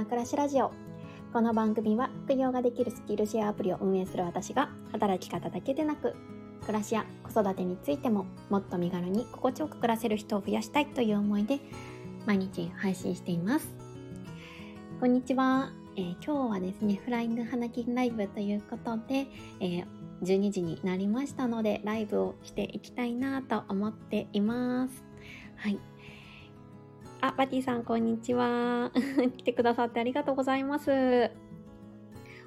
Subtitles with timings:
[0.00, 0.72] な暮らしラジオ。
[1.30, 6.16] この番組は副業ができるスキルシェアアプリを運営する私が働き方だけでなく
[6.62, 11.60] 暮らしや子育てについてももっと身軽に心地よく暮らせる人を増やしたいという思いで
[12.24, 13.68] 毎日配信しています。
[15.00, 19.26] こんにちは、えー、今日はですねフライング花金ライブということで、
[19.60, 19.86] えー、
[20.22, 25.04] 12時になりましたのでライブをしていきたいなと思っています。
[25.56, 25.89] はい。
[27.22, 28.90] あ、バティさん、こんにちは。
[29.36, 31.30] 来てくださってありがとうございます。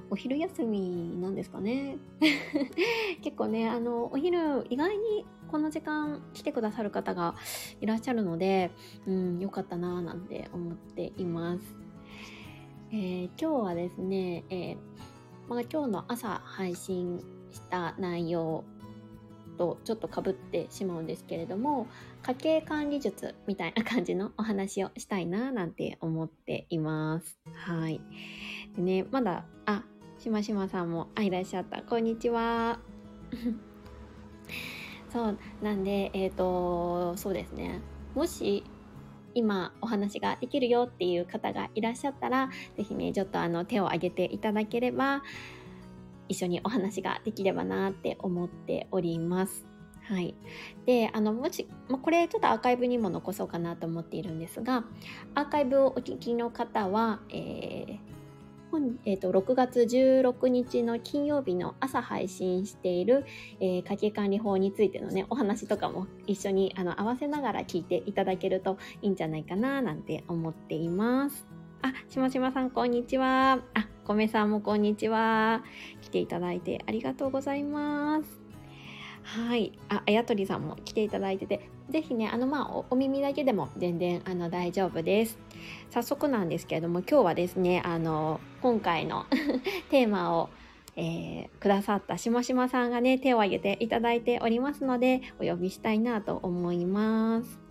[0.10, 1.98] お昼休みなんですかね。
[3.22, 7.36] 結構ね、あの、お昼、意外にこの時間来てくださる方が
[7.82, 8.72] いらっしゃるので、
[9.06, 11.76] うん、よかったなぁなんて思っています。
[12.92, 14.78] えー、今日はですね、えー、
[15.48, 17.20] まあ、今日の朝配信
[17.52, 18.64] した内容
[19.54, 21.88] とちょっとかぶってしまうんですけれども
[22.24, 27.38] 家計管理術みたいな感じのお話をしたいななんて思っています。
[27.54, 28.02] はい。
[28.76, 29.84] でね、まだ、あ、
[30.20, 31.82] しましまさんも、あ、いらっしゃった。
[31.82, 32.80] こんにちは。
[35.12, 37.82] そう、なんで、えっ、ー、と、そうですね。
[38.16, 38.64] もし、
[39.36, 45.24] 今お話ができるよっていう方がいらっしゃったら、是非ね、ちょっとあの手を挙げていただければ、
[46.30, 49.66] 一緒にお話ができればなって思っております。
[50.04, 50.36] はい。
[50.86, 54.84] で、あの、もし、まこれちょっとアーカイブにも残そうかなと思っているんですが、
[55.34, 57.98] アーカイブをお聞きの方は、えー、
[58.74, 63.24] 本えーと、6月16日の金曜日の朝配信している、
[63.60, 71.46] えー、家計管理法についてのね、お話とかも一緒にあの合わせながら聞いていただけるといいんじゃないかななんて思っています。
[71.84, 73.60] あ、しましまさんこんにちは。
[73.76, 75.64] あ、米さんもこんにちは。
[76.02, 78.42] 来ていただいてありがとうございます。
[79.24, 79.72] はい。
[79.88, 85.40] あ、あやとりさんも来ていただいてて、ぜひね、あの、まあお、お耳だけでも全然、あの、大丈夫です。
[85.90, 89.26] 早速なんですけれども、今日はですね、あの、今回の
[89.90, 90.50] テーマを、
[90.98, 97.63] えー、くださったしましまさんがね、手を挙げていただいておりますので、お呼びしたいなと思います。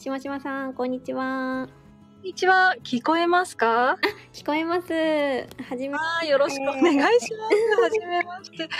[0.00, 1.68] しましまさん、こんにちは。
[1.68, 2.74] こんにちは。
[2.82, 3.98] 聞こえますか？
[4.32, 4.94] 聞こえます。
[4.94, 7.82] はじめまよろしくお願いします。
[7.82, 8.70] はじめまして。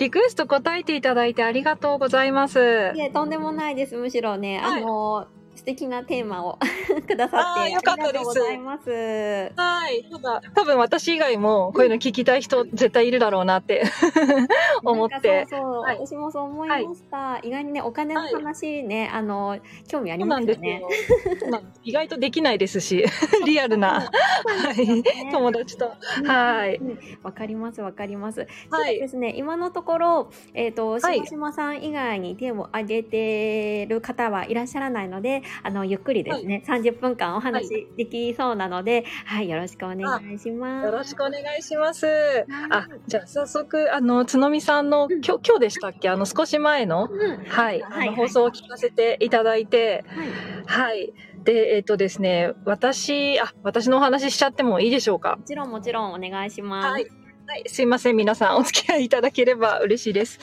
[0.00, 2.58] リクエスト答えていただいてありがとうございます。
[2.96, 3.94] いえ、とんでもないです。
[3.94, 5.28] むしろね、はい、あの、
[5.64, 6.58] 素敵なテーマを
[7.08, 8.38] くださってよかったです。
[9.56, 10.04] はい。
[10.12, 13.82] ただ、多分私以外もこういうの聞きたい人絶対いるだろうなって
[14.84, 15.46] 思って。
[15.48, 19.58] そうそう、はい、私もそう思いました、はい、意外にね、お金の話ね、あの、
[19.88, 20.80] 興味ありますよね。
[20.80, 20.88] よ。
[21.82, 23.02] 意外とできないですし、
[23.46, 24.08] リアルな、は
[24.76, 25.92] い、友達と。
[26.26, 26.78] はい。
[27.22, 28.46] わかります、わかります。
[28.68, 28.98] はい。
[28.98, 40.84] ですね、今のところ、えっ、ー、と、しましまさん以外に手を挙げてる方はいらっしゃらないので、あの、ゆっくりですね、はい、30分間お話できそうなので、はい、はい、よろしくお願いします。
[40.86, 42.06] よろしくお願いします。
[42.70, 46.08] あ、じゃあ早速、あの、つのみさんの、うん、今日、今日でしたっけ？
[46.08, 50.04] あの、少し前の、うん、はい、あの、放送を聞かせていただいて、
[50.66, 51.12] はい。
[51.44, 55.36] で、えっ、ー、とですね、私、あ、私のお話ししちゃってもいいでしょうか？
[55.36, 56.88] もちろん、もちろん、お願いします。
[56.88, 57.23] はい。
[57.46, 58.16] はい、すいません。
[58.16, 60.40] 皆さんお付き合いいただければ嬉しいです。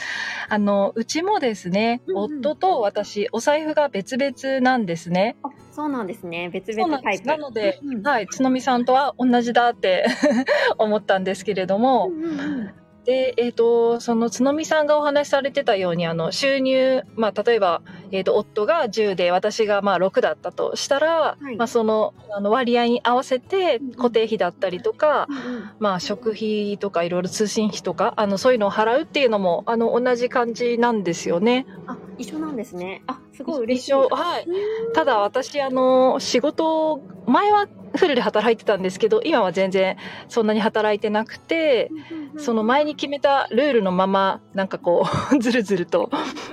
[0.49, 5.35] あの、うちもですね、うんうん、夫と私、お財布が別々なんですね。
[5.41, 6.49] あ、そうなんですね。
[6.49, 7.25] 別々タイプ。
[7.25, 10.05] なので、うん、はい、つのみさんとは同じだって
[10.77, 12.73] 思ったんですけれども、うんうんうん
[13.05, 17.81] で、えっ、ー、と、そのつのみさんがお話しされてたように、あの、収入、まあ、例えば、
[18.11, 31.65] えっ、ー、と、夫が10で私がまあ6だったとしたら、はい、まあ、その、あの、割合に合わせて固定費だったりとか、うんうん、まあ、食費とかいろいろ通信費とか、あの、そういうのを払うっていうのも、あの、同じ感じなんですよね。
[31.87, 33.01] あ、一緒なんですね。
[33.07, 33.91] あ、すごい嬉しい。
[33.91, 34.47] 一緒、はい。
[34.93, 39.97] ただ私、あの、仕事、前はフルで働いてたんですけど、今は全然
[40.29, 41.91] そんなに働いてなくて、
[42.37, 46.09] その前に決めたルールのまま、なんかこう、 ずるずると、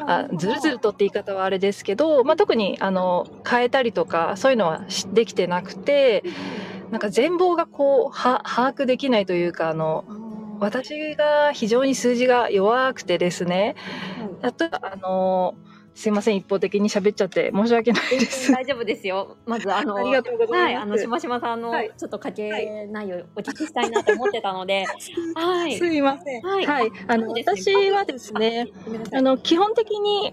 [0.07, 4.83] あずるずるとって言い方はあれですけど、まあ、特にあの、変えたりとか、そういうのは
[5.13, 6.25] できてなくて、
[6.91, 10.05] なんか全貌がこう、は、把握できないというか、あの、
[10.61, 13.77] 私が非常に数字が弱くてですね、
[14.43, 15.55] 例えば、あの、
[15.99, 18.53] すいません、一方的に喋っちゃって申し訳ないです。
[18.55, 19.37] 大丈夫ですよ。
[19.47, 20.63] まず、あの、ありがとうございます。
[20.63, 24.85] はい、あの、しましまさんの、ちょっと家計内容お聞きしたいなと思ってたので、
[25.35, 25.77] はい。
[25.77, 26.43] すいません。
[26.43, 26.67] はい。
[26.67, 28.69] はい、あの、私はですね、
[29.13, 30.33] あの、基本的に、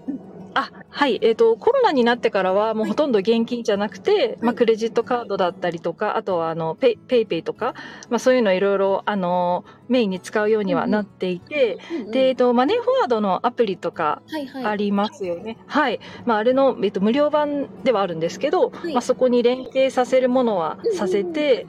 [0.56, 1.18] あ、はい。
[1.20, 7.74] えっ、と、コロナになってからはもうほとんど現金じゃなくて、まあ、クレジットカードだったりとか、あとは、あの、ペイ、ペイペイとか、
[8.08, 14.64] まあ、そういうのいろいろ、あの、メインに使うようにはなっていて、うんうんで、えっ、と、マネーフォワードのアプリとかはいはい。
[14.64, 15.58] ありますよね。
[15.66, 16.00] はい。
[16.24, 21.66] まあ、あれの、えっ、と、無料版ではあるんですけど、はいまあ、そこに連携させるものはさせて。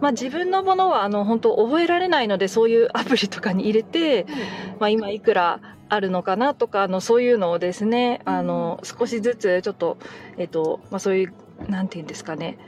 [0.00, 4.26] まあ、自分のものは、あの、本当覚えられないので、そういうアプリとかに入れて、
[4.78, 9.98] まあ、今いくらあるのかなとか、あの、そういうのをですね、あの、少しずつちょっと、
[10.36, 11.32] えっと、まあ、そういう、
[11.70, 12.58] なんていうんですかね、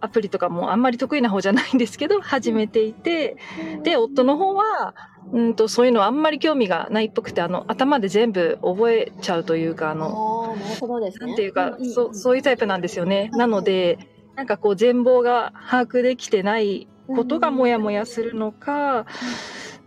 [0.00, 3.36] アプリとかもあんまり得意な方じゃないんですけど、始めていて、
[3.82, 4.94] で、夫の方は、
[5.32, 11.26] うんと、そういうのあんまり興味がないっぽくて、あの、頭で全部覚えちゃうというか、あの、なるほどですね。
[11.26, 11.90] なんていうか、んんん。
[11.90, 13.16] そう、そういうタイプなんですよね。
[13.18, 13.98] はいなので、
[14.36, 19.04] なんかこう全貌が把握できてないことがモヤモヤするのか、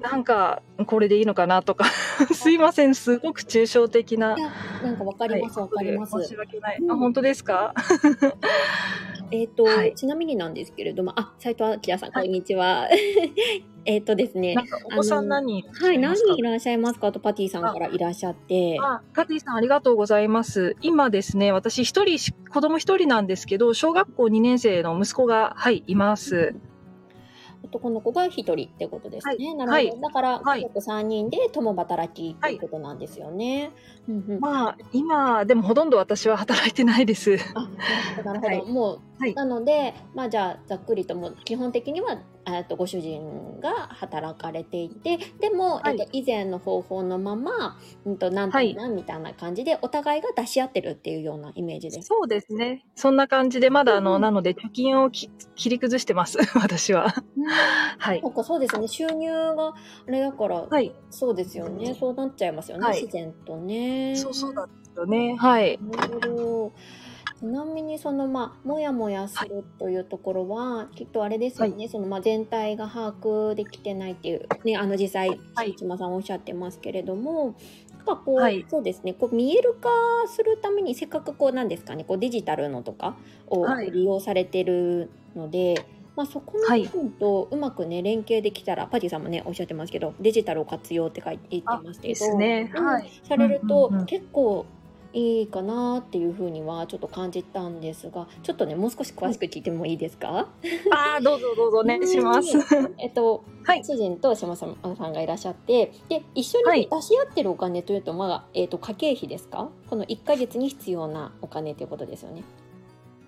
[0.04, 1.86] なんかこれでいいのかなとか、
[2.34, 4.36] すいません、すごく抽象的な
[4.84, 6.12] なんかわかります、わ、かります。
[6.24, 6.78] 申し訳ない。
[6.82, 7.74] うんあ、本当ですか？
[9.32, 12.90] えっ、と、はいちなみになんですけれども、あ、斉藤明さん、こんにちは。
[13.86, 14.56] えっとですね
[14.86, 18.78] お子さん何人はい、何人いららっしゃいますかとパティさんからいらっしゃって。
[18.82, 20.76] あ、カティさんありがとうございます。
[20.82, 26.56] 今ですね、私一人し、子供一人なんですけど、小学校2年生の息子が、はい、います。
[27.74, 29.36] 男の子が一人ってことですね。
[29.36, 29.72] はいなるほど。
[29.72, 33.72] はいだから、はい家族三人で共働きっていうことなんですよね。
[34.08, 34.40] うんうん。
[34.40, 37.38] まあ、今、でもほとんど私は働いてないです。
[37.56, 37.70] あ、
[38.24, 38.48] なるほど、ほど。
[38.48, 52.08] はいもう、はいなので、まあじゃあ、ざっくりともう、基本的には、えっと、ご主人が働かれていて、でも、はいえっと、以前の方法のまま、うんと、なんとはいなんみたいな感じで、お互いが出し合ってるっていうようなイメージです。
[52.08, 52.84] そうですね。
[52.96, 57.14] そんな感じで、まだあの、うんうんなので貯金をき切り崩してます、 私は。
[57.98, 58.30] はいそ。
[58.30, 58.88] っか、そうですね。
[58.88, 59.74] 収入が、あ
[60.08, 60.94] れだから、はい。
[61.10, 61.96] そうですよね。
[62.00, 62.86] そうなっちゃいますよね。
[62.86, 64.16] はい自然とね。
[64.16, 65.36] そうそうなんですよね。
[65.38, 65.80] はい。
[65.82, 66.72] なるほど。
[67.40, 77.56] ちなみにそのまあもやもやするというところは、きっとあれですよね、そのまあ全体が把握できてないっていうねあの実際はい千島さんおっしゃってますけれども、
[77.98, 79.90] なんかこう、はいそうですねこう見える化
[80.28, 83.18] するためにせっかくこうなんですかねこうデジタルのとか
[83.48, 85.86] をはい利用されてるので。
[86.16, 92.72] まあ、そこの部分とうまくね連携できたら、パティさんもねおっしゃってますけどデジタルを活用って書いて言ってますけどね。
[92.76, 93.10] うんはい。
[93.24, 94.06] されるとうんうんうん。
[94.06, 94.66] 結構
[95.16, 100.50] いいかなっていうふうにはちょっと感じたんですがちょっとねもう少し詳しく聞いてもいいですか、
[100.92, 102.50] ああ、どうぞどうぞお願いします。
[102.98, 103.86] えっと、はい。
[103.86, 106.90] 主人と島さんさんがいらっしゃってで一緒にはい。
[106.92, 109.70] 出し合ってるお金というと、まあえっと家計費ですか？
[109.88, 112.42] この1ヶ月に必要なお金ということですよね。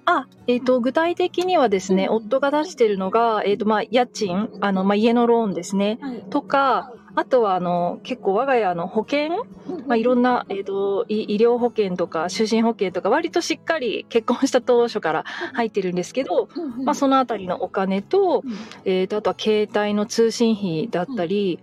[0.05, 2.15] あ、えっ、と、具体的にはですね、うん。
[2.17, 5.97] 夫が出してるのが、えっ、と、まあ、家賃、あの、まあ、家のローンですね。
[6.01, 6.23] はい。
[6.29, 9.45] とか、あとは、あの、結構我が家の保険
[9.87, 15.23] まあ、いろんな、えっ、と、い医療保険とか、就寝保険とか、割としっかり結婚した当初から
[15.53, 16.49] 入ってるんですけど、
[16.83, 18.53] まあ、そのあたりのお金と、うん。
[18.85, 21.59] えっ、と、あとは携帯の通信費だったり、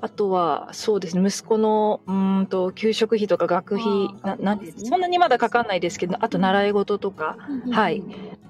[0.00, 8.02] あとは、そうですね、息子の、うーんと、給食費とか学費ななんそんなにまだかかんないですけど、あと習い事とか、うんはい。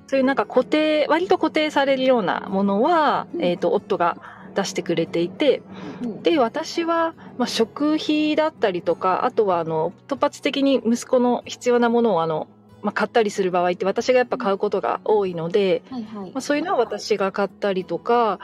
[0.08, 3.44] そういうなんか固定、割と固定されるようなものは、うん。
[3.44, 4.16] えっ、と、夫が
[4.54, 5.62] 出してくれていて、
[6.00, 12.48] うんで、私は、まあ、食費だったりとか、あとは、あの、突発的に息子の必要なものを、あの、
[12.82, 16.30] まあ、買ったりする場合って私がやっぱ買うことが多いので、はいはい。
[16.30, 18.38] まあ、そういうのは私が買ったりとか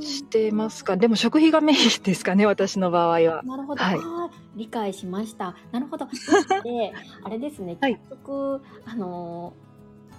[0.00, 0.96] してますか？
[0.96, 3.42] でも食費がメインですかね、私の場合は。
[3.44, 3.98] なるほど、はい
[4.56, 5.54] 理解しました。
[5.70, 6.06] なるほど。
[6.06, 9.66] で、あれですね、はい結局、あのー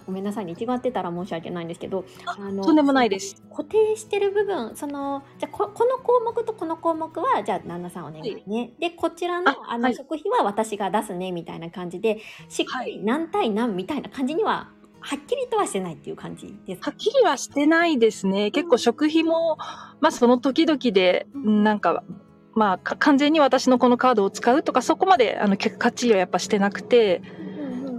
[0.05, 3.43] ごめんなさいね、違ってたら申し訳ないんですけど、あのとんでもないです。
[3.50, 8.72] 固定してる部分、その、じゃあここの項目とこの項目は、じゃあ旦那さんお願いね。
[8.79, 14.69] で、こちらのああの、はい食費は私が出すね、みたいな感じで、しっかり何対何みたいな感じには、
[15.00, 16.92] はっきりとはしてないっていう感じですか？
[16.92, 18.51] はっきりはしてないですね。
[18.51, 19.58] 結構食費も、
[20.01, 22.04] まあその時々で、うんなんか、
[22.54, 27.22] まあか完全に私のこのカードを使うとか、そこまであのかっちりはやっぱしてなくて、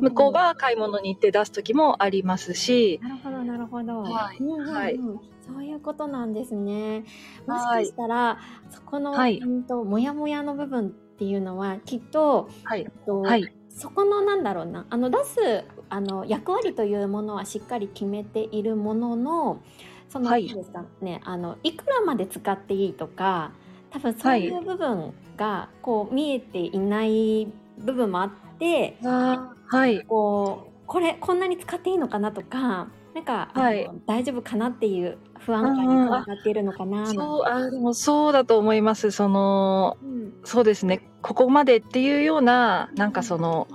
[0.00, 4.02] 向こうが買い物に行って出す時もありますし、なるほど、なるほど。
[4.02, 5.00] はいはい
[5.49, 7.05] そういうことなんですね。
[7.47, 8.38] もしはいかしたら、
[8.69, 12.83] そこの、はいうんと、もやもやの部分っていうのは、きっと、はい。
[12.83, 13.55] えっとはい。
[13.71, 19.62] そこのなんだろうな、あの、出す、あの、役割というものはしっかり決めているものの、
[20.09, 23.52] その、ですかね、あの、いくらまで使っていいとか、
[23.90, 27.47] 多分そういう部分が、こう、見えていない
[27.78, 30.04] 部分もあって、はい。
[30.07, 33.90] こうこれこんなに使っていいのかなとかなんか、はい。
[34.07, 39.11] 大丈夫かなっていう不安感につながっているのかなそう、あでもそうだと思います。
[39.11, 40.33] その、うん。
[40.45, 41.00] そうですね。
[41.21, 43.66] ここまでっていうような、なんかその、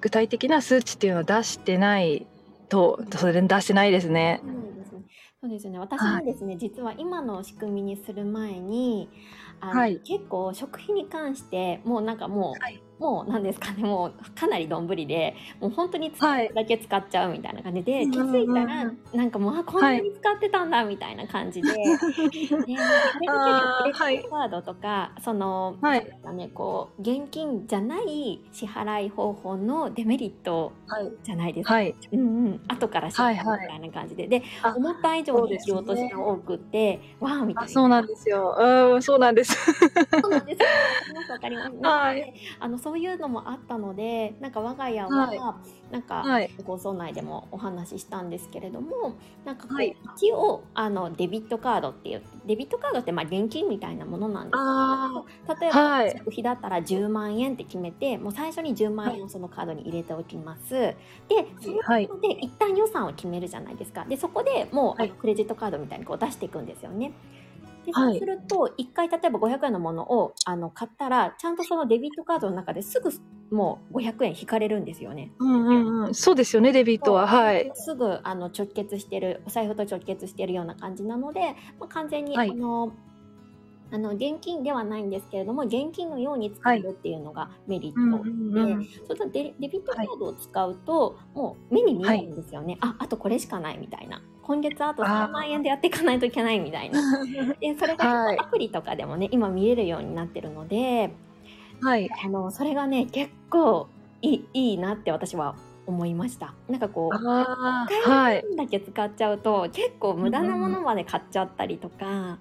[0.00, 2.26] 具体的な数値っていうのを出してない
[2.68, 4.40] と、それで出してないですね。
[4.44, 5.04] そうですね。
[5.40, 5.78] そうですね。
[5.78, 9.10] 私もですね、実は今の仕組みにする前に、
[9.60, 31.12] あのはい結構食費に関してもうなんかもう、はいもうなんですかね、もうかなりどんぶりで、もう本当に使うだけ使っちゃうみたいな感じで、うん気づいたら、うんなんかもうあこんなに使ってたんだみたいな感じで、で なんかそれだけでクレジットカードとか、その、はいね、こう現金じゃない支払い方法のデメリットはい。
[31.22, 31.74] じゃないですか。
[31.74, 31.94] はい。
[32.12, 37.62] うんうん、後から知ったみはいはいたいな感じで、であ思った以上に引き落としが多くって、わあみたいな。
[37.62, 38.56] あそうなんですよ。
[38.58, 39.47] うん、そうなんです。
[39.48, 40.60] そうなんです。
[40.60, 40.66] よ。
[41.32, 41.70] わかります。
[41.80, 42.34] はい。
[42.60, 45.40] あのそういうのもあったので、なんか我が家は、はい。
[45.90, 46.50] なんか、はい。
[46.64, 49.14] 放送内でもお話ししたんですけれども、
[49.44, 49.96] なんかこう、はい。
[50.16, 56.10] 一応あのデビットカードっていうデビットカードってまあ現金みたいなものなんですあけど、例えば、はい。
[56.10, 60.72] 食費だったら10万円って決めて、もう最初に10万円をそのカードに入れておきます。
[60.74, 60.96] で、
[61.60, 62.08] そのはい。
[62.20, 64.04] で一旦予算を決めるじゃないですか。
[64.04, 67.12] でそこでもう、クレジットカードみたいにこう出していくんですよね。
[67.92, 73.10] ではいそうすると1回例えば500円のものをあの買ったらちゃんとそのデビットカードの中ですぐ
[73.50, 75.32] もう500円引かれるんですよね。
[75.38, 76.14] うんうんうん。
[76.14, 77.26] そうですよね、デビットは。
[77.26, 77.70] はい。
[77.74, 81.40] すぐあの直結してるお財布と直結してるような感じなので、
[81.80, 82.92] まあ、完全に、はいあの
[83.90, 88.86] あの現金ではないんですけれども現金のように使えるっていうのがメリットうんうんうん。
[89.06, 94.22] それとデデビットカードを使うと、もう目に見えるんですよね、ああとこれしかないみたいな。
[94.42, 97.00] 今月あと3万円でやっていかないといけないみたいな。
[97.60, 98.38] でそれがはい。
[98.38, 101.10] アプリとかでもね今見れるようになってるので
[101.82, 102.08] はい。
[102.24, 103.88] あのそれがね結構
[104.22, 105.54] いいいいなって私は
[105.86, 106.54] 思いました。
[106.68, 108.36] なんかこうああ、使はい。
[108.38, 112.38] える分だけ使っちゃうと結構無駄なものまで買っちゃったりとか、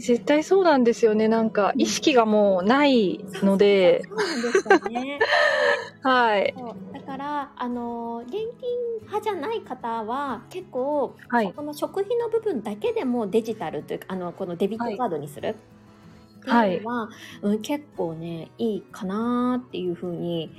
[0.00, 1.28] 絶対そうなんですよね。
[1.28, 5.18] なんか、意識がもうないので、そうなんですよね。
[6.02, 6.54] はい。
[6.92, 8.46] だからあの現金
[9.00, 11.52] 派じゃない方は結構、はい。
[11.52, 15.56] この食費の部分だけでもデジタルというかあのこのデビットカードにする、
[16.40, 17.08] っていうのは、
[17.42, 20.50] うん、結構ねいいかなっていうふうに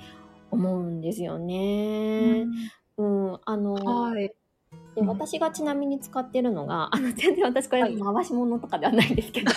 [0.49, 2.45] 思うんですよね。
[2.97, 4.33] うん、あの、はい。
[4.95, 7.97] で私がちなみに使ってるのがあの全然私これはい。
[7.97, 9.51] 回し物とかではないんですけど、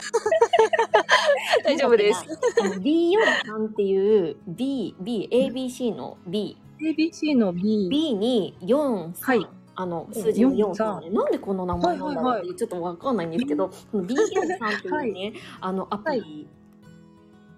[1.64, 2.24] 大丈夫です。
[2.60, 7.88] あの B43 っていう B、B、ABC の B、ABC の B。
[7.88, 9.46] B に4、3、はい。
[9.80, 16.48] あの数字の4、4 3ね、なんでこの名前なんだろうってちょっとわかんないんですけど、この B43 っていうね、あのアプリ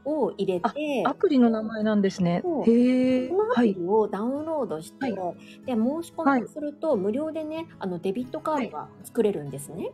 [0.05, 2.43] を入れて、アプリの名前なんですね。
[2.67, 3.29] へえ。
[3.29, 3.75] このアはい。
[3.75, 5.35] プリをダウンロードして、は
[5.67, 9.93] で申し込みをすると、無料でねあのデビットカードが作れるんですね。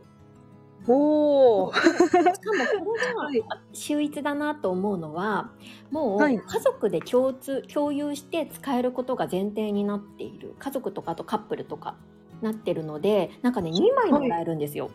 [0.87, 1.73] おお。
[1.75, 5.51] しかもこれがはい秀逸だなと思うのは
[5.91, 11.95] もうはい家族で共通共有して使えることが前提になっている家族とかあとカップルとか
[12.41, 14.89] なってるのでなんかね2枚もらえるんですよ。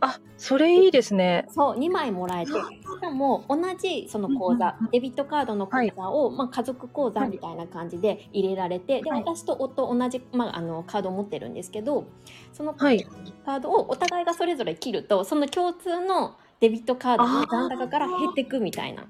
[0.00, 1.46] あ、それいいですね。
[1.48, 2.58] そう2枚もらえてし
[3.00, 12.06] かも同じその口座デビットカードの口座を、まあ、家族口座みたいな感じで入れられて、ではい私と夫同じ、まあ、あのカードを持ってるんですけど
[12.52, 13.06] そのはい。
[13.44, 19.06] カードをお互いがそれぞれ切るとその共通のデビットカードの残高から減っていくみたいな。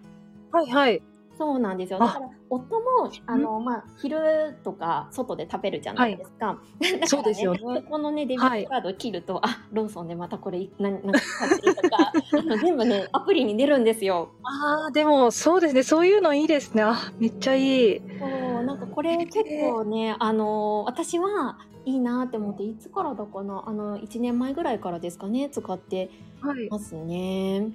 [0.53, 1.03] はいはい。
[1.41, 2.03] そうなんですよ。
[2.03, 6.61] あだから夫もあのまあ昼とか外で食べるじゃないですか。
[7.09, 12.13] そうですよねそこのねデビットカードを切ると、あローソンでまたこれ何何か買ってるとか
[12.61, 14.33] 全部ねアプリに出るんですよ。
[14.43, 15.83] ああ、でもそうですね。
[15.83, 16.83] そういうのいいですね。
[16.83, 18.03] あ、めっちゃいい。
[18.19, 18.27] そ
[18.61, 21.57] うなんかこれ結構ねあの私は
[21.87, 26.11] いいなって思っていつからだかなあの1年前ぐらいからですかね使って
[26.43, 26.69] はい。
[26.69, 27.71] ますね。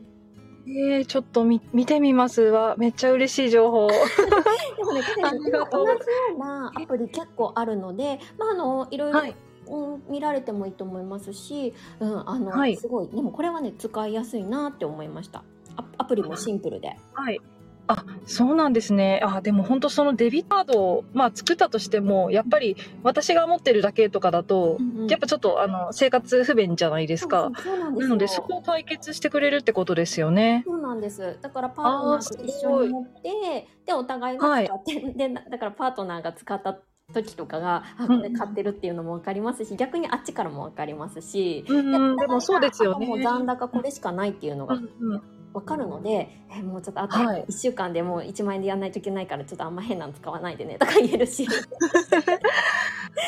[0.68, 2.76] えー、ちょっと見見てみますわ。
[2.78, 3.88] めっちゃ嬉しい情報。
[4.78, 6.06] でもね、 ありがとう同じよ
[6.36, 9.36] うなアプリ結構あるので、まあ、あのいろいろ、はい
[9.68, 15.44] うん、見られてもいいと思いますし、うん、あの、はいすごいでもこれはね使いやすいなって思いました
[15.76, 17.40] アアプリもシンプルではい。
[17.88, 19.22] あ、そうなんですね。
[19.24, 24.78] あ、でも本当そのデビットカードを、まあ作ったとしても、やっぱり私が持ってるだけとかだと、
[25.10, 27.52] やっぱちょっとあの、生活不便じゃないですか。
[27.58, 30.64] そうなんですのでそこを解決してくれるってことですよね。
[30.66, 36.78] そうなんですだからパートナーと一緒に持ってでお互いが使って、でなだからパートナーが使った
[37.14, 43.06] 時とかがあこれ買ってるっていうのも分かりますし、逆にあっちからも分かりますし、うんうん、でもそうですよね。
[43.06, 51.48] もう残高これしかないっていうのがうんうんわかるので、えもうちょっとあとはい1週間でもう1万円でやらないといけないからちょっとあんま変なの使わないでねとか言えるし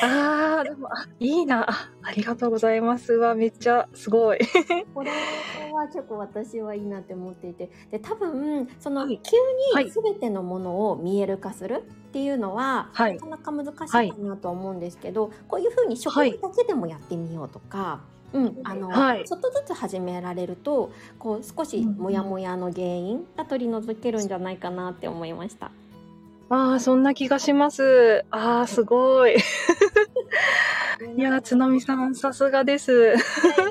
[0.03, 1.69] ああ、でも、あいいな。
[1.69, 3.13] あありがとうございます。
[3.13, 4.39] わ、めっちゃすごい。
[4.93, 5.11] これ
[5.73, 9.37] は結構私はいいなって思っていてで多分そのはい急
[9.73, 18.01] はいに全てのものを見える化するっていうのは、はいなかなか難しいかなとは思うんですけど、こういうふうに食事だけでもやってみようとか。
[18.33, 25.71] うん、あの、はいちょっとずつ始められるとこう少しモヤモヤの原因が取り除けるんじゃないかなって思いました。
[26.49, 28.25] ああ、そんな気がします。
[28.31, 29.35] ああ、すごい。
[31.15, 33.13] いやー、つのみさん、さすがです。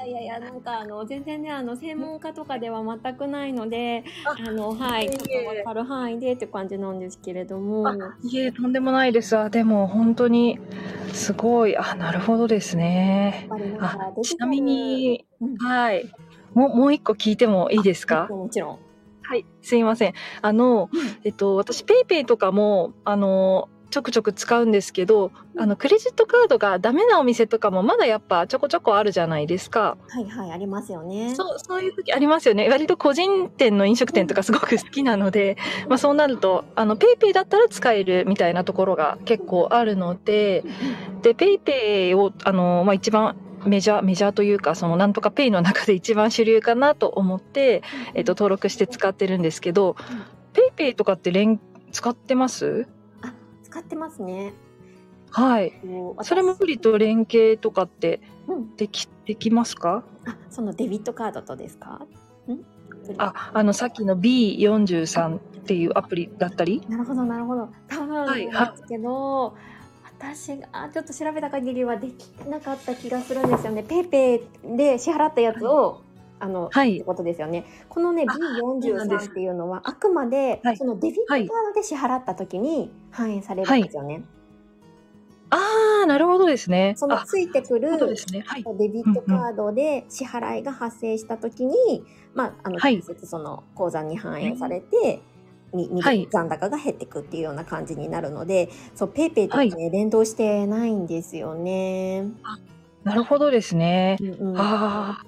[0.07, 7.87] いやいやなんかあの全然ねあの専門家とかでは全くないのであのはいちょっと分かる範囲でって感じなんですけれども。
[8.23, 9.37] いえ、とんでもないです。
[9.37, 10.59] あ、でも、本当に、
[11.13, 11.77] すごい。
[11.77, 13.49] あ、なるほどですね。
[13.81, 16.11] あちなみに、うんはい。
[16.55, 18.29] もう、もう一個聞いてもいいですか？
[18.31, 18.79] もちろん。
[19.23, 20.15] はい、すいません。
[20.43, 20.89] あの、
[21.25, 29.97] えっと、私、ペイペイとかも、あの、ちょくちょく使うんですけど、あの、クレジットカードがダメなお店とかもまだやっぱちょこちょこあるじゃないですか。
[30.09, 31.35] はいはいありますよね。
[31.35, 32.69] そう、そういう時ありますよね。
[32.69, 35.57] 割と個人店の飲食店とかすごく好きなので、
[35.89, 40.65] まあそうなると、あの、ペイペイだったら使えるみたいなところが結構あるので、
[41.23, 47.83] で、ペイペイを、あの、まあ一番メジャー、メジャーというか、そのなんとかペイの中で一番主流かなと思って、
[48.15, 49.97] えっと、登録して使ってるんですけど、
[50.53, 51.61] ペイペイとかって連、
[51.93, 52.87] 使ってます？
[52.87, 52.96] あ
[53.77, 54.55] 使ってますね。
[55.31, 55.73] はい。
[56.23, 60.03] それもアプリと連携とかってうんでき、できますか？
[60.25, 62.07] あそのデビットカードとですか？
[62.49, 62.65] ん？
[63.19, 66.81] あ、あの、さっきの B43 っていうアプリだったり？
[66.89, 67.69] なるほどなるほど。
[67.89, 69.55] 多分ですけど。
[70.19, 73.83] 私がちょっと調べた限りはできなかった気がするんですよね。
[73.83, 76.01] ペイペイで支払ったやつを、
[76.39, 77.65] あの、はいってことですよね。
[77.89, 84.23] このねあそうなんです B43 っていうのはあくまで、はいそのデビットカードで支払った時に反映されるんですよね。
[85.51, 86.95] ああ、なるほどですね。
[86.97, 87.93] そのあ、ついてくる
[88.33, 88.43] ね。
[88.47, 88.65] はい。
[88.79, 95.23] デビットカードで支払いが発生したときに、まあ、あの、はい直接その口座に反映されて、
[95.73, 102.27] み、みはい残高が減っていくっていうような感じになるので、そう、ペイペイとね、連動してないんですよね。
[103.05, 104.17] なるほどですね。
[104.21, 105.27] うんうんああ、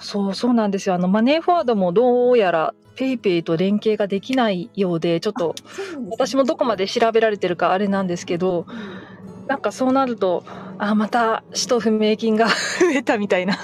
[0.00, 0.94] そうそうなんですよ。
[0.94, 5.54] あの、マネーフォワードもどうやら、ペイペイと連携ができないようで、ちょっと、
[6.10, 8.66] 私もどこまで調べられてるかあれなんですけど、
[9.46, 10.44] なんかそうなると、
[10.78, 12.46] あーまた、使途不明金が
[12.80, 13.56] 増えたみたいな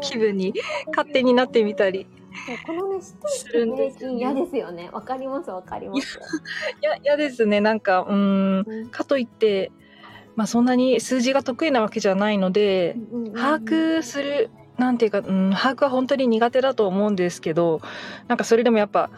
[0.00, 0.54] 気分に
[0.94, 2.06] 勝手になってみたり。
[2.66, 4.88] このね、ストするんレですよねス嫌ですよね。
[4.92, 6.18] わかります、わかります。
[6.80, 7.60] いや、嫌ですね。
[7.60, 9.72] なんか、うーん、うんかといって、
[10.36, 12.96] まあそんなに数字が得意なわけじゃないので、
[13.34, 17.80] 把握する、なんていうか、うん、把握は本当に苦手だと思うんですけど、
[18.26, 19.10] なんかそれでもやっぱ、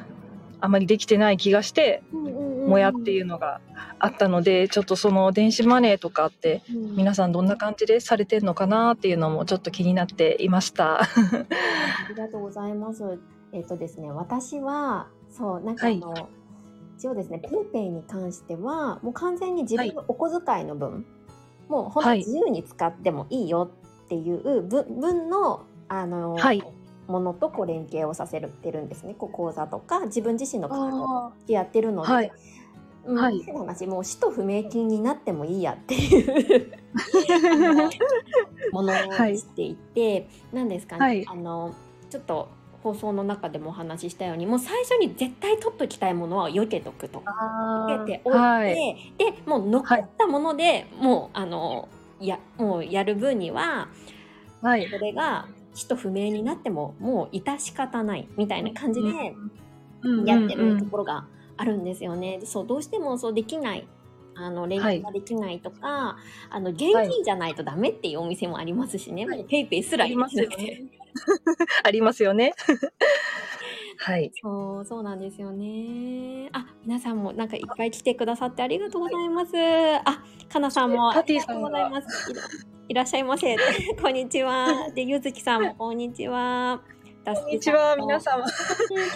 [0.61, 3.61] あまりできてない気がして、もやっていうのが
[3.99, 6.97] あったので、ちょっとその電子マネーとかって、うん。
[6.97, 11.03] 皆さんどんな感じでされてるのかなっていうのもちょっと気になっていました。
[11.03, 11.09] あ
[12.09, 13.19] りがとうございます。
[13.53, 16.29] えっ、とですね、私は、そう、なんかあの、
[16.97, 21.05] 一応ですね、ペイペイに関しては、もう完全に自分のお小遣いの分、
[21.69, 26.63] もう本当自由に使ってもいいよっていう分分の、あの、はい。
[27.09, 29.15] ものとこう連携をさせてるんですね。
[29.15, 32.33] こう口座とか自分自身のカードあでやってるので、はい。
[33.05, 36.73] うん話もう使途不明金になってもいいやっていう
[38.73, 38.95] ものを
[39.35, 41.27] していて、なんですかね、はい。
[41.27, 41.75] あの
[42.11, 42.49] ちょっと
[42.83, 49.15] 放送の中でもお話ししたようにもう最初に絶対取っときたいものは避けとくとあ避けておいて、はい。
[49.19, 51.89] でもう残ったもので、もうあの
[52.27, 53.89] やもうやる分には
[54.61, 54.89] はい。
[54.89, 59.35] それが使途不明になってももう致し方ないみたいな感じで。
[60.25, 62.39] やってるところがあるんですよね。
[62.39, 63.87] でそうどうしてもそうできない
[64.35, 66.17] あの連携ができないとか、
[66.51, 70.83] あの現金じゃないとダメっていうお店もありますしね、はいペイペイすらありますよね。
[71.85, 72.55] ありますよね。
[73.99, 74.31] はい。
[74.41, 76.49] そうそうなんですよね。
[76.53, 79.53] あ皆さんもなんかいっぱい来てくださってありがとうございます。
[80.05, 82.33] あかなさんもパティさんありがとうございます。
[82.89, 83.57] いらっしゃいませ。
[84.01, 84.91] こんにちは。
[84.95, 86.81] でゆずきさんもこんにちは。
[87.25, 88.45] ここんにちは、皆様。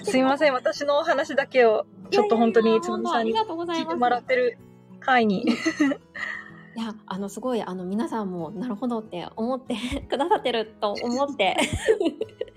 [0.05, 3.83] すいません、私のお話だけを、ちょっと本当につむみさんにありがとうございます。
[3.83, 4.59] 聞いてもらってる
[5.01, 5.45] 回に。
[6.77, 9.75] いや、あの、すごい、あの、皆さんも、なるほどって思って
[10.09, 11.57] くださってると思って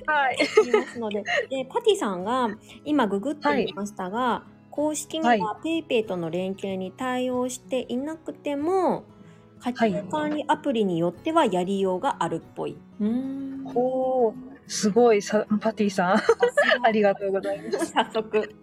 [0.05, 0.37] はい。
[0.67, 2.49] いますので、で、パティさんが、
[2.83, 9.05] 今、ググってみましたが、公式にはいは PayPay との連携に対応していなくても、
[9.59, 12.77] 家計管理アプリによってはやりようがあるっぽい。
[12.99, 13.65] うーん。
[13.73, 14.35] おー、
[14.67, 16.17] すごい、さパティさん。
[16.83, 17.91] ありがとうございます。
[17.93, 18.55] 早速。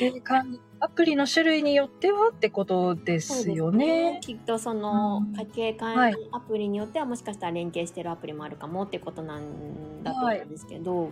[0.00, 0.60] 家計管理。
[0.82, 4.18] アプリの種類によってはってことですよね。
[4.22, 5.36] きっとそのうん。
[5.36, 11.10] 家計管理アプリによってはもしかしたら連携してるアプリもあるかもってことなんだと思うんですけど、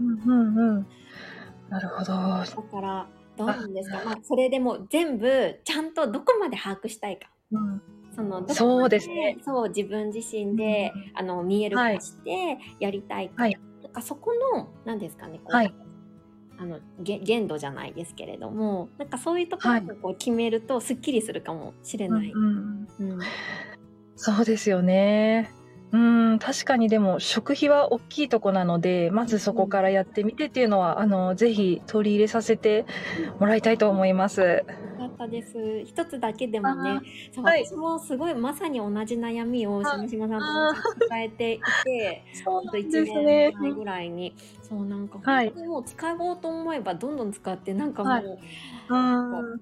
[0.00, 0.86] うんうんうん。
[1.68, 2.12] なるほど。
[2.12, 4.02] だからどうなんですか？
[4.04, 7.28] まあそれでも全部ちゃんとどこまで把握したいか。
[7.50, 7.82] うん。
[8.14, 9.38] そのそうですね。
[9.44, 13.58] そう自分自身で、あの見える化してやりたいか、はい。
[13.82, 15.74] なんかそこの何ですかねはい
[16.60, 22.30] あのげ限度じゃないですけれどもなんかそういうところをこう決めるとすっきりするかもしれない。
[22.30, 23.18] うんうんうん
[24.22, 25.50] そうですよね。
[25.92, 25.98] う
[26.34, 32.84] ん、確かにでも食費は大きいとこなので、まずそこからやってみてっていうのは、あの、ぜひ取り入れさせて
[33.40, 34.40] もらいたいと思います。
[34.42, 34.64] よ
[35.08, 35.84] かったです。
[35.84, 37.00] 一つだけでもね、
[37.34, 37.66] そうはい。
[37.66, 43.52] 私もすごいまさに同じ悩みをあ島島さんあと抱えていて、そうと1です年ね。
[43.60, 45.46] 前ぐらいに、そうなんかはい。
[45.48, 48.24] 本当にもう使おうと思えばどんどん使って、なんかもう、はい。
[48.88, 49.60] うん。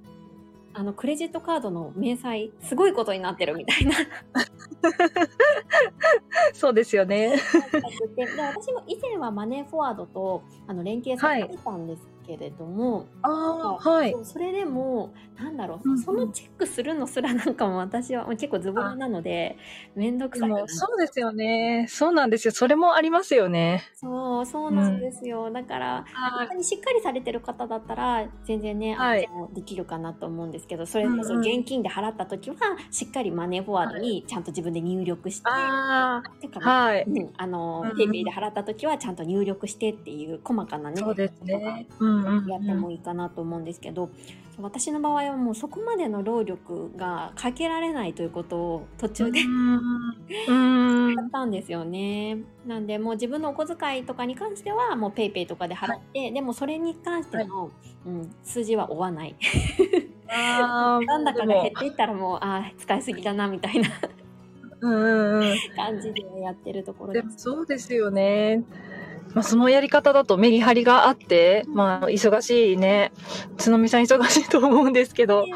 [0.74, 3.94] あのクレジットカードの明細すごいことになってるみたいな。
[6.52, 7.36] そうですよね。
[8.14, 14.38] でで私も以前はマネーフォワードとあの連携させてたんですけれども、ああ、はいそ。
[14.38, 19.56] れでもなんだろう、うんうんそのチェックするのすらなんかも私は結構ズボラなので
[19.96, 21.86] 面倒くでさいそうですよね。
[21.88, 22.52] そうなんですよ。
[22.52, 23.82] それもありますよね。
[23.94, 32.56] そうそうなんですよ、だからは本当にしっかりされてる方だったら全然ね、はいできるかなと思うんですけどそれこそうんうん現金で払った時は
[32.90, 37.04] しっかりマネーフォワードにちゃんと自分で入力して、あてかあ、はい。
[37.04, 41.88] うん、あの、うんうんペイペイで払った時はちゃんと入力してっていう細かなねそうですね。
[41.98, 42.17] うんうんうん。
[42.48, 44.10] やってもいいかなと思うんですけど、
[44.60, 49.40] 私の場合はもうそこまでの労力がかけられないということを途中で
[50.48, 51.14] うん。
[51.14, 52.38] やったんですよね。
[52.66, 57.70] なんでもう自分のお小遣いとかに関してはもうペイペイとかで払って、でもそれに関しての、
[58.04, 59.36] うん、数字は追わない。
[60.28, 63.88] ああ、残高が減っていったらもうあー使いすぎだなみたいな
[64.80, 65.56] うんうんうん。
[65.76, 67.44] 感じでやってるところでもです。
[67.44, 68.64] そうですよね。
[69.34, 73.12] まあ、そのやり方だとメリハリがあって、まあ、忙しいね。
[73.56, 75.46] つのみさん忙しいと思うんですけど。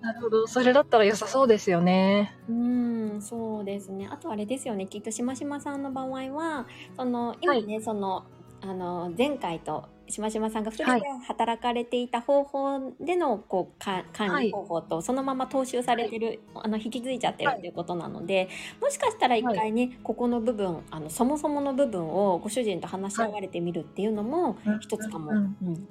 [0.00, 0.46] なるほど。
[0.46, 2.36] それだったら良さそうですよね。
[2.48, 4.08] うん、そうですね。
[4.10, 4.86] あとあれですよね。
[4.86, 8.24] きっとしましまさんの場合は、その今ね、その
[8.62, 18.48] あの前回としましまさんが2人はいで働かれていた方法でのこうか管理方法と、そのまま踏襲されてる、あの引き継いじゃってるはいということなので、
[18.80, 25.32] もしかしたら一回ね、ここの部分、あのそもそもの部分をご主人と話し合われてみるっていうのも一つかも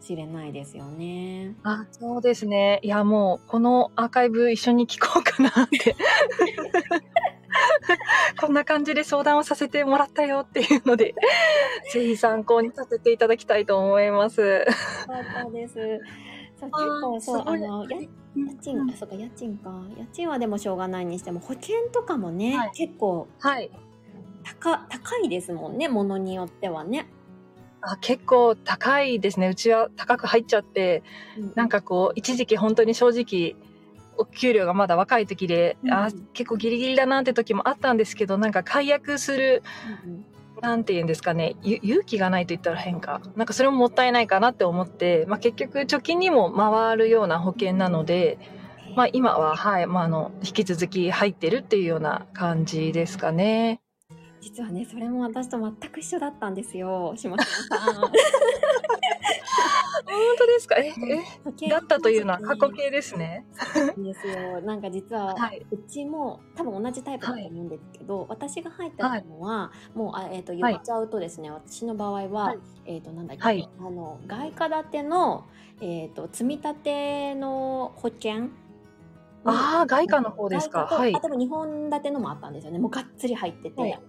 [0.02, 1.56] しれないですよね。
[1.64, 2.80] あ、そうですね。
[2.84, 5.96] いや、もう、このアーカイブ一緒に聞こうかなって。
[8.40, 11.16] こんな感じで相談をさせてもらったよっていうので、
[11.92, 14.42] ぜひ参考にさせていただきたいと思います。
[14.42, 14.66] よ
[15.08, 15.76] かったです。
[16.60, 17.98] そう結構そうあのや
[18.36, 23.72] 家賃、うそうか家賃か家賃はでもしょうがないにしても保険とかもね、はい結構はい。
[24.44, 27.08] 高高いですもんねものによってはね。
[27.82, 29.48] あ結構高いですね。
[29.48, 31.04] うちは高く入っちゃって、
[31.56, 33.56] なんかこう、一時期本当に正直、
[34.20, 39.64] お給料がまだ若い時で、うんあ結構ギリギリだなって時もあったんですけど、なんか解約する、
[40.06, 40.26] うんうん
[40.62, 43.22] なんて言うんですかね、ゆ勇気がないと言ったら変か。
[43.38, 48.38] なんかそれももったいないかなって思って、まあ結局貯金にも回るような保険なので、
[48.94, 53.80] まあ今は、はい、まああの、引き続き入ってるっていうような感じですかね。
[54.50, 57.96] 実はねそれも私と全く一緒だったんですよ島島さん。
[57.96, 58.12] 本
[60.38, 60.76] 当ですか？
[60.78, 60.88] え、
[61.62, 63.46] え、だったというのは過去形ですね。
[63.98, 64.60] ですよ。
[64.62, 65.66] なんか実は、はい。
[65.70, 72.60] うちも多分同じタイプだと思うんですけど、私が入ったのは、もうあ、えー、と言っちゃうとですね、私の場合は、はい。
[72.86, 73.70] えっ、となんだっけ、はい。
[73.80, 75.46] あの外貨建ての、
[75.80, 78.50] えー、と積み立ての保険？
[79.46, 80.86] ああ、外貨の方ですか？
[80.88, 81.16] はい。
[81.16, 81.20] あ。
[81.20, 82.80] でも2本建てのもあったんですよね。
[82.80, 84.00] もうがっつり入ってて、はい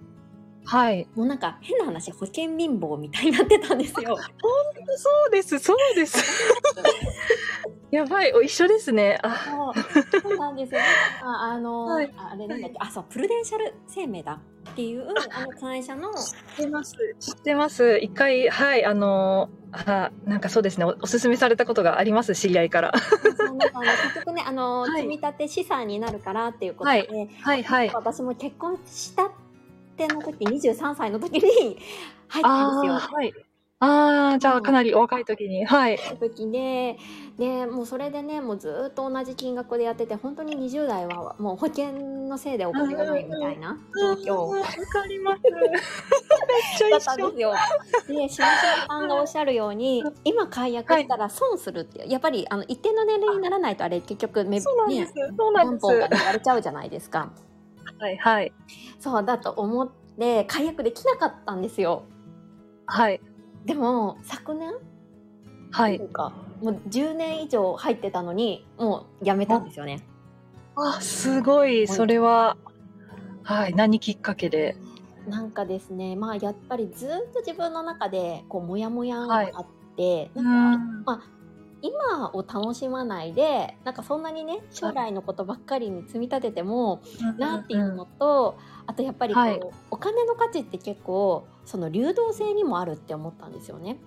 [0.70, 1.09] はい。
[1.16, 4.16] もうなんか変な話保険貧乏みたいになってたんですよ。
[4.16, 6.16] そうです、そうです。
[7.90, 9.18] やばい、お一緒ですね。
[9.20, 9.72] あ、
[10.22, 10.80] そうなんですよ。
[11.24, 16.94] ああの、はいああれなんだっけ、あ、そう、プルデンシャル生命だっていう、あの会社の、知ってます。
[17.18, 17.98] 知ってます。
[17.98, 22.92] 一回、はい、あの、あ、なんかそうですねお、おすすめされたことがあります、知り合いから。
[22.92, 27.09] なんか結局ね、あの、はい積み立て資産になるからっていうことで、はい
[27.42, 27.90] はい、はい。
[27.92, 29.30] 私も結婚したっ
[30.08, 31.78] ての時、23歳の時に
[32.28, 32.92] 入ったんですよ。
[32.94, 33.32] はい。
[33.82, 35.64] ああ、じゃあかなりお若い時に。
[35.64, 35.98] はい。
[36.20, 36.98] 時で
[37.38, 45.40] でもうそれでねもうずっと同じ金額でやってて本当に20代はもう保険のせいでお金がないみたいな状況わかります。
[45.50, 45.72] めっ
[46.76, 47.06] ちゃだっ一緒。
[47.06, 47.52] たんですよ。
[48.08, 55.14] で、島島さんがおっしゃるように、今解約したら損するっていう、やっぱりあの一定の年齢にならないとあれ結局めねそうなんです。
[55.38, 55.82] そうなんです。
[55.86, 57.30] 元本が割れちゃうじゃないですか。
[58.00, 58.52] はいはい。
[58.98, 62.04] そうだと思って解約できなかったんですよ。
[62.86, 63.20] はい。
[63.66, 64.72] でも昨年？
[65.70, 66.32] はいか
[66.62, 70.02] もう10年以上入ってたのにもうやめたんですよね。
[70.76, 71.86] あ、すごい。
[71.86, 72.56] それは、
[73.42, 73.74] はい。
[73.74, 74.76] 何きっかけで？
[75.28, 81.22] なんかですねまあやっぱりずっと自分の中でこうモヤモヤがあって、うなんかん。
[81.83, 87.03] 今を楽しまないでなんかそんなにね将来のことばっかりに積み立てても
[87.38, 89.61] なっていうのとあとやっぱりこう、はい。
[89.90, 93.99] お金の価値って結構その流動性にもあるって思ったんですよね。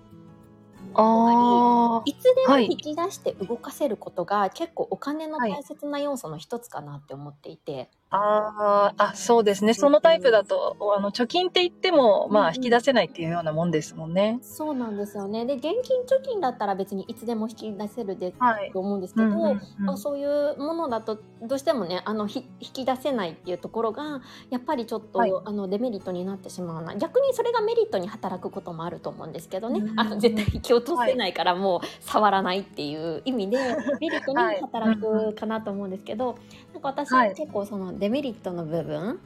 [0.92, 2.02] ああ。
[2.04, 2.68] いつでもはい。
[2.70, 9.74] 引き出して動かせることが結構お金の大切な要素の一つかなって思っていて、あーあ、そうですね。
[9.74, 14.38] そのタイプだと、あの、貯金って言っても、まあ、引き出せないっていうようなもんですもんね。
[14.42, 15.44] そうなんですよね。
[15.46, 18.70] で現金貯金だったら別にいつでも引き出せるではい。
[18.72, 19.90] と思うんですけど、うんうんうん。
[19.90, 25.32] あそういうものだとどうしてもねあのひ引き出せないっていうところがやっぱりちょっと、はい。
[25.44, 26.94] あのデメリットになってしまうな。
[26.96, 33.58] 逆にそれがメリットに働くこともあると思うんですけどね、うんあの絶対引き落とせないからもう触らないっていう意味で、
[34.00, 36.36] メリットに働くかなと思うんですけど、
[36.74, 39.20] なんか私ははい結構そのデメリットの部分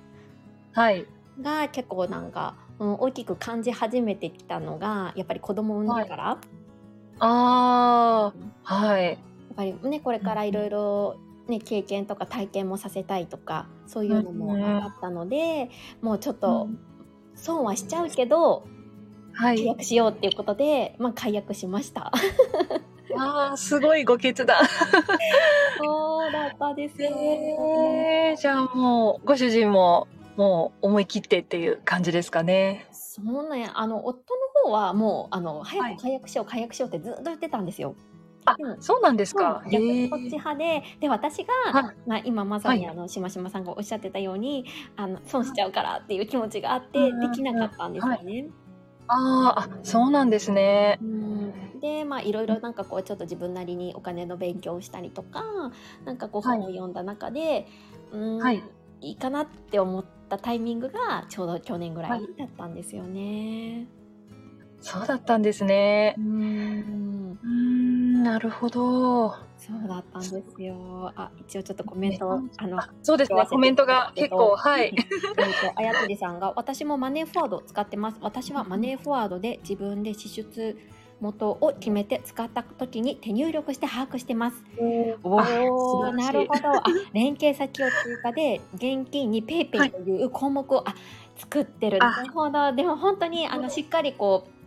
[0.73, 1.07] はい。
[1.41, 6.39] が結構なんか、うん、大きく感じ始めてきたのがやっぱり子供を産んでから。
[7.21, 8.33] あ
[8.71, 9.05] あ、はい。
[9.05, 9.19] やっ
[9.57, 11.17] ぱりねこれからいろいろ
[11.49, 15.71] ね経験とか体験もさせたいとかそういうのもうんあったので、
[16.03, 16.69] もうちょっと
[17.35, 18.65] 損はしちゃうけど、
[19.33, 19.65] 契はい。
[19.65, 22.13] 約しようっていうことで、まあ、解約しました。
[23.16, 24.59] ああ、すごいご決断。
[25.79, 32.87] そうだったですよ、えー、じゃあもう、ご主人も、もう思い切ってっていう感じですかね。
[32.92, 37.97] そうねあの夫の方はもうあのはい早く解約しよう解約しようってずっと言ってたんですよ。
[38.44, 39.64] あそうなんですか？
[39.68, 48.47] 逆にこっち派でで私が、はいまあ、今まさにはいあのしましまさんがおっしゃってたようにあの損しちゃうからっていう気持ちがあってできなかったんですよね。
[49.09, 50.99] あーあ、そうなんですね。
[51.01, 51.81] うん。
[51.81, 55.44] でまあいろいろなんかこうちょっと自分なりにお金の勉強をしたりとか
[56.05, 56.59] なんかこうはい。
[56.59, 57.66] 本を読んだ中で、
[58.12, 58.62] うんはい。
[59.01, 62.25] いいかなって思ったタイミングがちょうど去年ぐらはい。
[62.25, 63.87] いだったんですよね。
[64.81, 66.14] そうだったんですね。
[66.18, 67.38] うん。
[67.42, 69.31] うーん、なるほど。
[69.59, 71.12] そうだったんですよ。
[71.16, 73.46] あ一応ちょっとコメントをあのあそうですね。
[73.46, 74.92] コメントが結構、はい。
[74.92, 78.18] えっと、あやとりさんが、私もマネーフォワードを使ってます。
[78.20, 80.76] 私はマネーフォワードで自分で支出
[81.20, 84.64] 元を決めて使った時に手入力して把握してます。
[85.22, 86.70] おお、なるほど。
[86.70, 90.94] あ、連携先を追加で現金にペイペイという項目を、あ
[91.38, 92.03] 作ってる。
[92.03, 92.72] あなるほど。
[92.74, 94.59] でも本当にあのしっかりこう、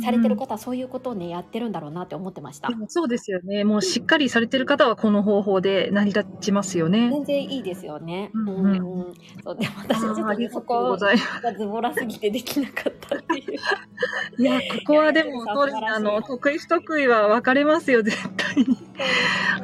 [0.00, 3.64] されてる方はそういうことをねやってるんだろうなって思ってましたそうですよね。
[3.64, 7.10] もうしっかりされてる方はこの方法で成り立ちますよね。
[7.10, 8.30] 全然いいですよね。
[8.34, 9.14] うんうんうん。
[9.42, 10.96] そうでも私はちょっとねそこ。
[10.96, 13.58] がズボラすぎてできなかったっていう。
[14.38, 15.44] いや、ここはでも。
[15.48, 18.76] あの、得意不得意は分かれますよ、絶対に。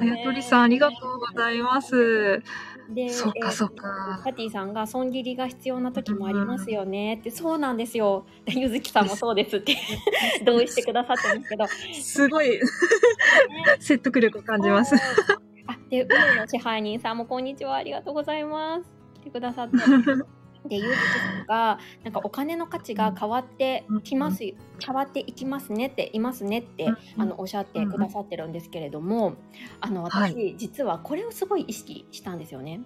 [0.01, 2.43] あやとりさん、ありがとうございます。
[2.91, 4.21] でそっか、えーそっか。
[4.25, 8.27] パティさんが損切りが必要な時もありますよねって、そうなんですよ。
[8.45, 9.77] でゆずきさんもそうですって
[10.45, 11.67] 同意してくださってますけど。
[11.95, 12.61] すごい
[13.81, 14.95] 説得力を感じます。
[15.67, 17.77] あ、で、海の支配人さんもこんにちは。
[17.77, 18.85] ありがとうございます。
[19.15, 19.77] 来てくださって。
[20.67, 24.39] で、ゆずきさんが、なんかお金の価値が変わってきます、
[24.85, 29.35] 変わっていきますねって、いますねって、うんあの、おっしゃってくださってるんですけれども、
[29.81, 32.81] あの、は私、実はこれをすごい意識したんですよね。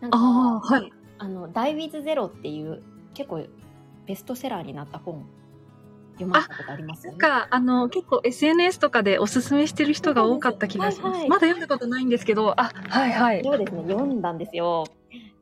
[0.00, 0.92] なんか、ああ、はい。
[1.18, 2.82] あの、ダイウィズゼロっていう、
[3.14, 3.44] 結構
[4.06, 5.24] ベストセラーになった本、
[6.14, 7.06] 読まれたことあります？
[7.06, 11.12] なんか、あの、結構 SNS とかでおすすめしてる人が多かった気がします。
[11.12, 13.44] はいはいまだ読んだことないんですけど、あ、はいはい。
[13.44, 14.84] そうですね、読んだんですよ。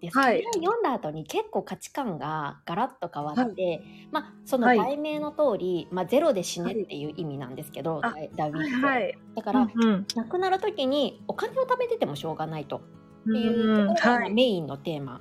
[0.00, 0.42] で、そはい。
[0.42, 4.78] れを読んだ後に結構価値観がガラッと変わって、まあ、そのはい。
[4.78, 9.18] 題名の通り、まあ、ゼロで死ねっていう意味なんですけど、あダイダイビはいングはい。
[9.37, 12.83] だから、うん亡くなる時にお金を貯めててもしょうがないと。
[13.26, 13.33] うん。
[13.33, 14.28] っていうところが。
[14.31, 15.20] メインのテーマ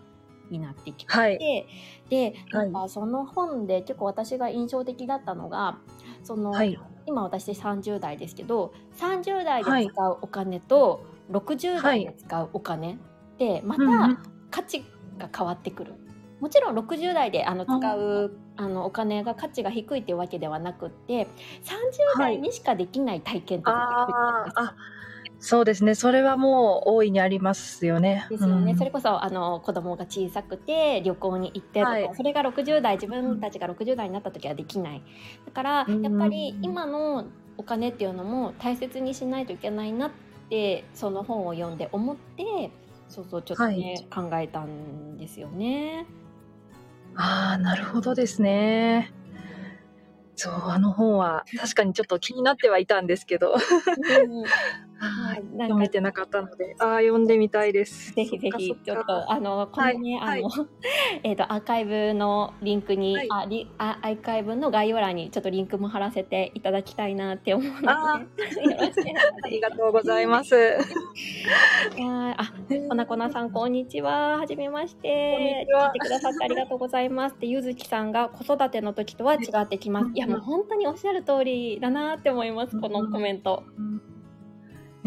[0.49, 1.37] になってきて、はい。
[2.09, 2.71] ではい。
[2.71, 5.79] なんかその本で結構私が印象的だったのが
[6.23, 6.79] その、はい。
[7.05, 12.97] 今私30代ですけど30代で使うお金と60代で使うお金っ
[13.37, 13.83] てまた
[14.57, 14.83] 価値
[15.19, 15.93] が変わってくる。
[16.39, 21.27] もちろん60代であのあ使うあのお金が価値が低いっていうわけではなくって
[21.63, 24.75] 30代にしかできない体験ってあーあ
[25.39, 25.93] そうですね。
[25.93, 28.25] それはもう大いにありますよね。
[28.31, 28.77] ですよね、うん。
[28.77, 32.09] それこそあの子供が小さくて旅行に行ってとか、はい。
[32.15, 35.03] それが60代自分たちが60代になった時はできない。
[35.45, 36.01] だからうん。
[36.01, 37.25] やっぱり今の
[37.57, 40.11] お金っていうのも大切にしないといけないなっ
[40.49, 42.71] てその本を読んで思って
[43.09, 46.05] そうそうちょっとね、考えたんですよね。
[47.15, 49.13] ああなるほどですね。
[50.35, 53.53] そうあの本は確かにちょっと気になってはいたんですけど。
[53.53, 54.45] うん
[54.99, 55.35] はい。
[55.35, 58.13] なんか読めてなかったのでああ読んでみたいです。
[58.13, 60.67] ぜひぜひちょっとあのこのね、はいあの
[61.23, 63.27] えっとアーカイブのリンクに、はい。
[63.29, 68.21] あリあアーカイブの概要欄にちょっとリンクも貼らせていただきたいなって思うので、あ
[69.49, 70.55] りがとうございます。
[70.55, 72.53] いやーあ
[72.89, 74.37] こなこなさんこんにちは。
[74.39, 75.65] はじめまして。
[75.67, 77.39] 聞いてくださってありがとうございます。
[77.39, 80.11] でゆずきさんが子育ての時とは違ってきます。
[80.13, 83.63] いやもう本当におっしゃる通りだなって思いますこのコメント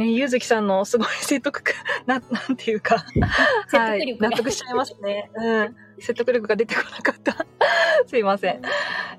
[0.00, 1.74] ね、ゆずきさんのすごい説得感、
[2.06, 3.04] な、なんていうか、
[3.68, 5.30] 説はい、納得しちゃいますね。
[5.34, 5.76] うん。
[5.98, 7.44] 説得力が出てこなかった。
[8.08, 8.62] すいません。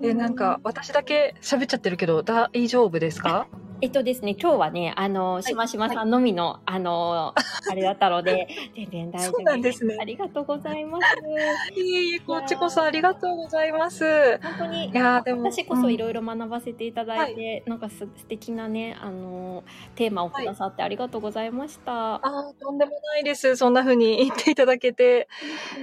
[0.01, 3.47] え、なんか、私だけ喋っちゃってるけど、大丈夫ですか？
[3.83, 7.33] えっとですね、今日はね、あの、しましまさんのみの、あの、
[7.67, 9.97] あれだったので、 全然大丈夫そうなんですね。
[9.99, 11.05] ありがとうございます。
[11.75, 14.39] いえいえ、こっちこそありがとうございます。
[14.43, 19.63] 本当にい、やーでも、私こそいいろいろ学ばせていただいて、なんかす素敵なね、あの、
[19.95, 22.15] テーマをくださってありがとうございました。
[22.15, 23.55] あーとんでもないです。
[23.55, 25.27] そんな風に 言っていただけて。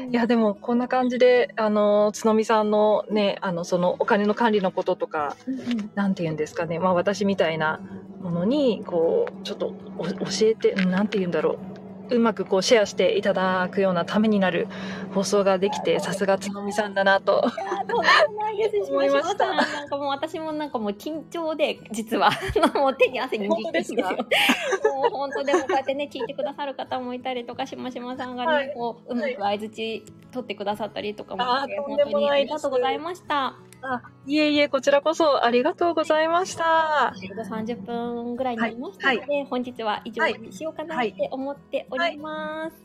[0.08, 5.90] いや、でも、こんな感じで、あの、つのみさんのね、あの、そのお金の管理のこととか、うんうん。
[5.96, 7.80] なんて言うんですかね、まあ私みたいな
[8.20, 11.78] ものに、こう、ちょっとお教えて、うんなんて言うんだろう。
[12.10, 14.66] うまくこうシェアしていただくようなためになる
[15.12, 17.44] 放送ができて、さすがつのみさんだなと。
[17.44, 22.30] いやとんでもないましまさん、なんかもう私もなんかもう緊張で、実は、
[22.74, 24.06] もう手に汗握ってですよ。
[24.06, 33.56] 本もう本当でもこうやってね、聞いてくださる方もいたりとか、しましまさんがね、はいこう、うまく相づち取ってくださったりとかもして、あーとん本当にありがとうございました。
[33.82, 37.14] あ、いえいえ、こちらこそありがとうございました。
[37.18, 42.76] ちょうど30分ぐらいになりましたので、本日は以上にしようかなって思っております。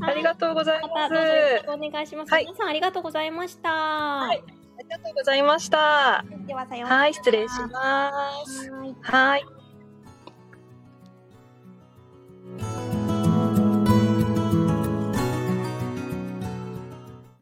[0.00, 0.92] ありがとうございます。
[0.94, 2.32] またどうぞよろしくお願いします。
[2.32, 3.70] はい皆さんありがとうございました。
[3.70, 4.42] はい
[4.76, 6.24] ありがとうございました。
[6.46, 7.02] ではさようなら。
[7.02, 8.12] はい、失礼しま
[8.44, 8.70] す。
[8.70, 9.63] はいはい。